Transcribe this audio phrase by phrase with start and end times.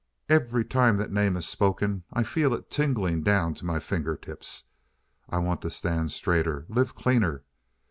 [0.29, 4.63] Every time that name is spoken, I feel it tingling down to my fingertips.
[5.29, 7.43] I want to stand straighter, live cleaner.